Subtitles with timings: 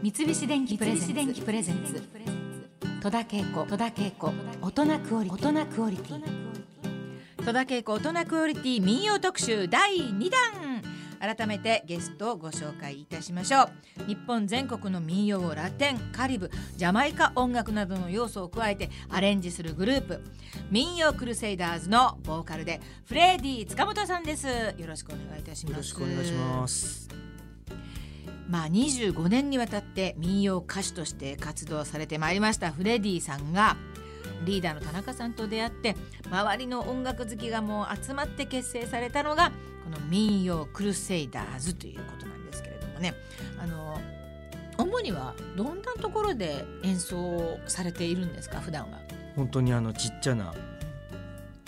[0.00, 2.00] 三菱電機プレゼンツ。
[3.02, 3.66] 戸田恵子。
[3.66, 4.32] 戸田恵子。
[4.62, 5.48] 大人クオリティ。
[5.48, 7.44] 大人クオリティ。
[7.44, 8.80] 戸田恵子大人クオリティ。
[8.80, 9.66] 民謡特集。
[9.66, 10.38] 第2弾。
[11.18, 13.70] 改めてゲストをご紹介いたしましょう。
[14.06, 20.22] 日本全国の民謡をラテンカリブジャマイカ音楽などの要素を加えてアレンジするグループ。
[20.70, 24.46] 民謡クルセイダーズのボーカルでフレディ塚本さんです。
[24.46, 25.72] よろしくお願いいたします。
[25.72, 27.08] よろしくお願いします
[28.48, 32.72] まあ25年にわたって民謡歌手として活動されてまいりました。
[32.72, 33.76] フレディさんが
[34.44, 35.96] リーダーの田中さんと出会って
[36.30, 39.52] 周りの音楽好きがもう集まって結成されたのが
[39.84, 43.14] この民謡クルセイダーズということなんですけれどもね。
[43.58, 44.00] あの
[44.78, 48.98] 主にはどんなところで演奏されているんですか普段は？
[49.34, 50.54] 本当にあのちっちゃな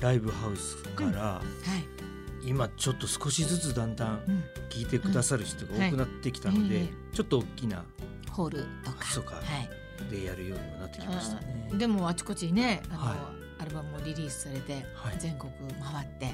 [0.00, 1.99] ライブハウスから、はい
[2.44, 4.44] 今ちょっと少しずつだんだんうん。
[4.70, 7.84] 聞いてくださる人が多くなってきたので、ちょっと大きな
[8.30, 9.04] ホールとか。
[9.04, 9.36] そうか。
[9.36, 10.10] はい。
[10.10, 11.70] でやるようにもなってきましたね。
[11.74, 13.18] でもあちこちにねあの、はい。
[13.62, 15.16] アルバムもリリースされて、はい。
[15.18, 15.52] 全国
[15.82, 16.26] 回って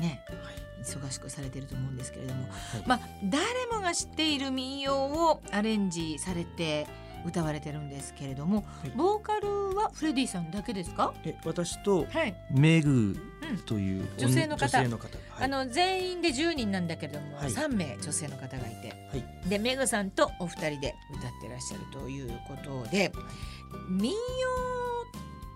[0.00, 0.82] ねはい。
[0.82, 2.50] 忙しくされてると思うんですけれども、はい。
[2.86, 6.86] まあ誰もが知っている民謡をアレンジされて
[7.24, 8.90] 歌われてるんですけれども、はい。
[8.90, 11.14] ボーカルはフレディさんだけですか？
[11.24, 12.36] え私とはい。
[12.50, 13.16] メグうん。
[13.66, 14.78] という女性の方。
[15.38, 17.50] あの全員で10人なんだけれども、はい。
[17.50, 19.48] 3名女性の方がいて、はい。
[19.48, 23.12] でメグさんとお二人で歌ってらっしゃるということで
[23.88, 24.16] 民謡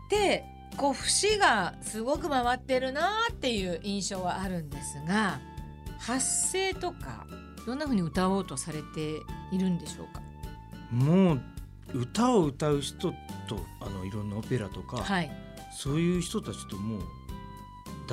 [0.06, 0.44] って
[0.76, 5.40] こう節がすごく回ってるなっていう印象はあるんですが
[5.98, 7.26] 発声とか
[7.66, 9.20] どんな風に歌おうとされて
[9.52, 10.22] いるんでしょうか？
[10.90, 11.40] もう
[11.92, 13.14] 歌を歌う人と
[13.80, 15.30] あのいろんなオペラとか、はい、
[15.72, 17.02] そういう人たちともう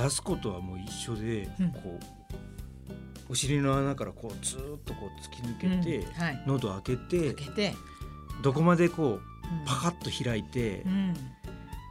[0.01, 1.71] 出すことはもう一緒で、うん。
[1.71, 6.11] こうお尻の穴からこうずーっとこう突き抜けて、うん。
[6.13, 7.75] はい、喉開けて開けて、
[8.41, 9.19] どこまでこううん。
[9.65, 11.13] パカッと開いて、うん。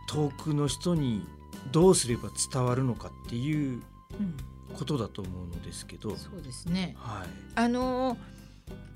[0.09, 1.27] 遠くの人に
[1.73, 3.83] どうすれば伝わるのかっていう
[4.19, 4.37] うん、
[4.77, 6.95] ことだと思うのですけど、そうですね。
[6.97, 8.19] はい、あのー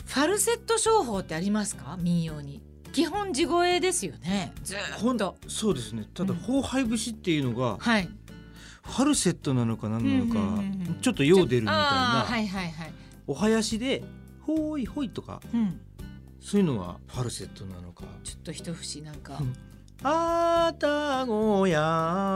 [0.06, 1.96] ファルセット唱法ってありますか？
[2.00, 2.62] 民謡に。
[2.92, 4.52] 基本地声ですよね。
[4.64, 5.36] ずーっと。
[5.46, 6.08] そうですね。
[6.14, 6.38] ただうん。
[6.38, 8.08] 砲杯節っていうのがはい
[8.90, 10.98] ファルセットなのか何なのか、うんうんうんうん。
[11.00, 12.92] ちょっとよう出るみたいな、はいはいはい、
[13.26, 14.02] お囃子で
[14.42, 15.80] 「ほいほい」とかうん、
[16.40, 18.04] そういうのがファルセットなのか。
[18.24, 19.54] ちょっと一節なんか、うん。
[20.02, 21.80] あたごや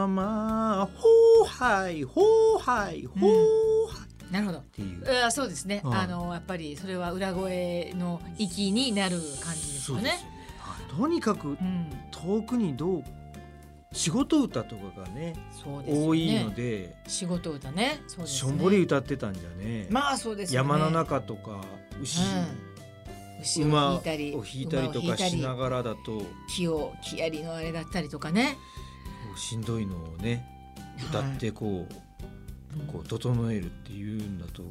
[0.09, 1.09] まほ
[1.45, 2.23] うはいほ
[2.57, 4.33] うはいほうはい。
[4.33, 4.59] なるほど。
[4.59, 10.05] っていう、あそうですね、はいあのやっぱりそれは裏声の域になる感じですよね。
[10.05, 10.11] ね。
[10.59, 10.97] はい。
[10.97, 13.05] とにかくうん、遠くにどう
[13.95, 15.35] 仕事歌とかがねね。
[15.65, 18.03] 多いので仕事歌ね。
[18.19, 18.27] ね。
[18.27, 20.69] しょんぼり歌ってたんじゃね、まあそうですよね。
[20.69, 21.65] 山の中とか
[22.03, 22.75] 牛、うん。
[23.41, 28.59] 牛を馬を引いたり引いたりとかしながらだと木を木やりのあれだったりとかね
[29.37, 30.45] しんどいのをね
[31.09, 31.87] 歌ってこ
[32.89, 34.63] う,、こう整えるっていうんだと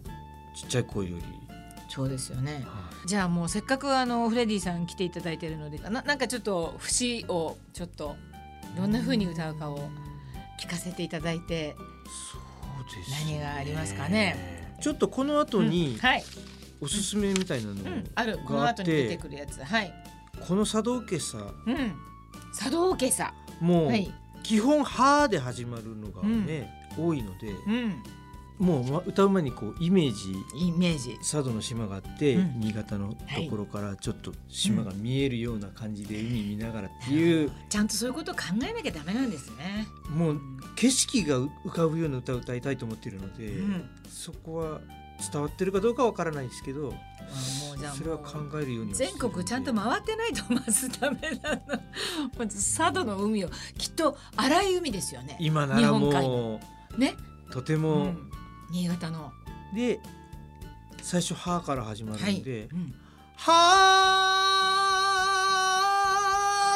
[0.56, 1.24] ちっちゃい声より、
[1.90, 2.64] そうですよね。
[2.66, 8.16] はじゃあもうせっかくあのフレディさん来ていただいてるのでななんかちょっと節をちょっと
[8.76, 9.90] どんな風に歌うかを
[10.60, 11.76] 聞かせていただいて、
[12.32, 13.32] そうですね。
[13.36, 14.76] 何がありますかね。
[14.82, 16.24] ちょっとこの後にはい、
[16.82, 19.64] おすすめみたいなのうん、あるこのがあって後に出てくるやつ。
[19.64, 19.94] はい、
[20.48, 21.94] この茶道家さうん、
[22.58, 23.34] 茶道家さ。
[23.62, 24.12] もうはい、
[24.44, 28.04] 基本「は」で始まるのがね、多いのでうん、
[28.64, 31.18] もうま歌う前にこうイメージイメージ。
[31.18, 32.60] 佐渡の島があって、うん。
[32.62, 33.18] 新潟のと
[33.50, 39.88] ころからちょっと島が見えるような感じで海見ながらっていう、ちゃんとそういうことを考えなきゃダメなんですね。
[40.10, 40.42] もう
[40.76, 43.90] 景色が浮かぶような歌を歌いたいと思っているので、うん。
[44.08, 44.80] そこは
[45.32, 46.94] 伝わってるかどうかわからないですけど
[47.96, 51.62] それは考えるように全国ちゃんと回ってないとまずダメなの。
[52.38, 55.38] まず佐渡の海をきっと荒い海ですよね。
[55.40, 56.60] 今ならも
[56.98, 57.16] ね、
[57.50, 58.32] うとてうも、ん、
[58.74, 59.32] 新潟の。
[59.74, 60.00] で
[61.02, 62.40] 最初「は」から始まるはい。
[62.40, 62.94] んでうん
[63.38, 63.54] 「は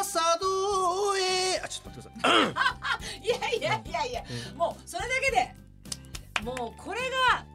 [0.03, 2.55] 佐渡へ」あちょっと待ってくださ
[3.21, 3.23] い。
[3.25, 4.23] いやいやいやいや、
[4.55, 5.55] もうそれだけで。
[6.43, 6.99] もうこれ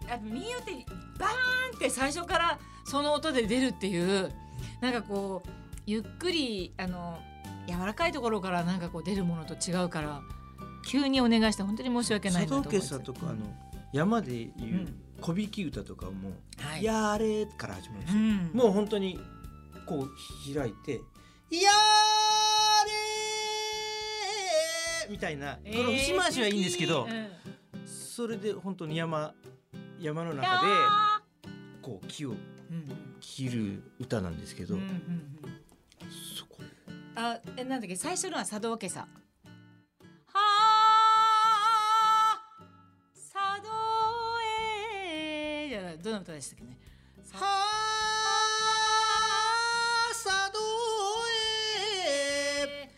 [0.09, 0.73] が民謡って
[1.17, 1.31] バー
[1.75, 4.33] ンって最初からその音で出るっていう
[4.81, 5.51] なんかこう
[5.87, 7.23] ゆっくりあの
[7.69, 10.21] 柔らかいところからなんかこう出るものと違うから
[10.85, 13.47] 急にお願いして本当に申し訳ない佐なと思います藤家さんとかあの
[13.93, 14.99] 山でいううん。
[15.21, 16.83] 小引き歌とかも「はい。
[16.83, 18.21] やれ」から始まるんですよ。
[18.21, 18.51] うん。
[18.55, 19.21] もう本当に
[19.87, 21.01] こう開いて
[21.51, 21.71] 「や
[25.07, 27.29] れ」みたいなこの節回しはいいんですけど、うん。
[27.87, 29.35] それで本当に山
[30.01, 30.69] 山の中で
[31.83, 32.39] こう木をうん。
[33.21, 34.77] 切る歌なんですけど、
[36.37, 36.59] そこ
[37.15, 37.95] あえなんだっけ？
[37.95, 39.03] 最初のは佐渡家さ。
[39.03, 39.09] は
[46.03, 46.77] どの歌でしたっけね？
[47.23, 47.47] さは
[50.11, 50.59] あ佐渡
[52.67, 52.91] へ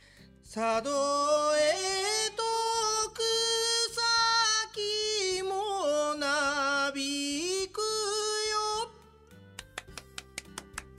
[0.43, 0.89] 佐渡
[1.59, 1.61] へ
[2.35, 2.43] と
[3.13, 3.21] 草
[4.73, 7.85] 木もなびくよ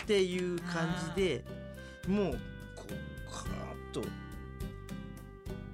[0.03, 1.43] っていう感じで
[2.07, 2.33] もう
[2.75, 2.91] こう
[3.33, 3.47] カー
[3.91, 4.05] ッ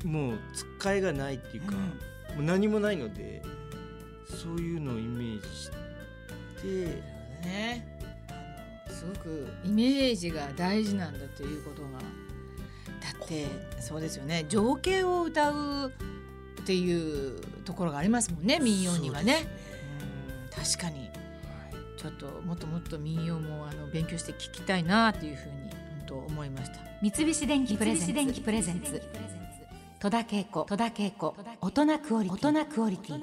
[0.02, 1.80] ともうつっかえがないっていうか、も
[2.40, 3.44] う何もないので
[4.30, 5.91] そういうのをイメージして
[6.68, 7.86] ね
[8.30, 12.00] あのすごくイメージが大事なんだということが。
[12.00, 13.48] だって
[13.80, 14.46] そうですよね。
[14.48, 15.92] 情景を歌う
[16.62, 19.48] っていうところがありますもんね民謡にはね。
[20.56, 21.10] うん確かに。
[21.98, 26.80] ちょっともっともっと民謡もあの勉強して聞きたいなっていうふうに本当思いました。
[27.02, 29.02] 三菱電機プレゼンツ。
[30.00, 30.66] 戸田恵子。
[30.68, 31.36] 戸田恵子。
[31.62, 33.22] 大人クオリティ